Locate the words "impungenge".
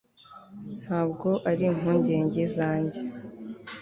1.71-2.43